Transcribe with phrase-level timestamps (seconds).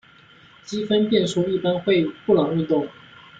[0.65, 2.89] 积分变数一般会布朗运动。